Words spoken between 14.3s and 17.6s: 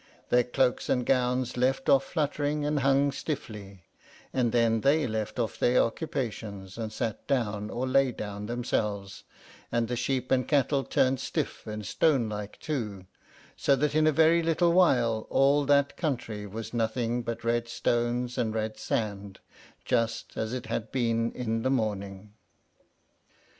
little while all that country was nothing but